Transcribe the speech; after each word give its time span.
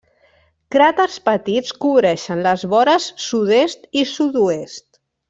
Cràters 0.75 1.17
petits 1.29 1.75
cobreixen 1.85 2.41
les 2.49 2.63
vores 2.71 3.11
sud-est 3.29 3.87
i 4.03 4.11
sud-oest. 4.17 4.87